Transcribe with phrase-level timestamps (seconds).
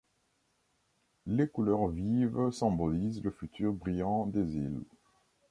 [1.27, 4.81] Les couleurs vives symbolisent le futur brillant des îles.